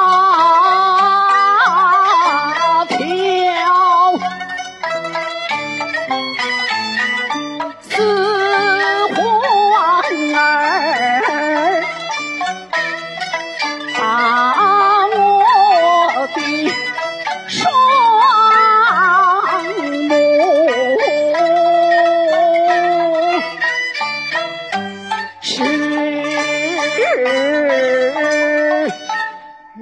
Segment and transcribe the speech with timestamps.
[0.00, 0.57] 啊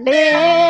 [0.07, 0.66] beber.